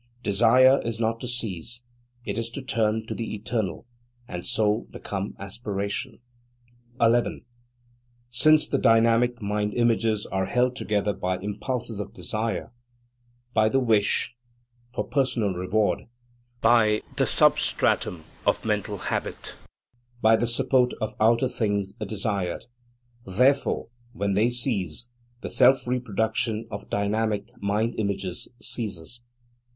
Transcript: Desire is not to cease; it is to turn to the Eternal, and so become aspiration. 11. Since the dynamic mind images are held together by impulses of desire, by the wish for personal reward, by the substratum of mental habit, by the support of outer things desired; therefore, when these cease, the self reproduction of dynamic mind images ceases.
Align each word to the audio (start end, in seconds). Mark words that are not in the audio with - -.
Desire 0.23 0.81
is 0.81 0.99
not 0.99 1.19
to 1.19 1.27
cease; 1.27 1.83
it 2.25 2.35
is 2.35 2.49
to 2.49 2.63
turn 2.63 3.05
to 3.05 3.13
the 3.13 3.35
Eternal, 3.35 3.85
and 4.27 4.43
so 4.43 4.87
become 4.89 5.35
aspiration. 5.37 6.17
11. 6.99 7.45
Since 8.31 8.67
the 8.67 8.79
dynamic 8.79 9.43
mind 9.43 9.75
images 9.75 10.25
are 10.25 10.47
held 10.47 10.75
together 10.75 11.13
by 11.13 11.37
impulses 11.37 11.99
of 11.99 12.15
desire, 12.15 12.71
by 13.53 13.69
the 13.69 13.79
wish 13.79 14.35
for 14.91 15.03
personal 15.03 15.49
reward, 15.51 16.07
by 16.61 17.03
the 17.17 17.27
substratum 17.27 18.23
of 18.43 18.65
mental 18.65 18.97
habit, 19.13 19.53
by 20.19 20.35
the 20.35 20.47
support 20.47 20.93
of 20.99 21.13
outer 21.19 21.47
things 21.47 21.91
desired; 22.07 22.65
therefore, 23.27 23.89
when 24.13 24.33
these 24.33 24.63
cease, 24.63 25.09
the 25.41 25.49
self 25.51 25.85
reproduction 25.85 26.67
of 26.71 26.89
dynamic 26.89 27.51
mind 27.61 27.93
images 27.99 28.47
ceases. 28.59 29.21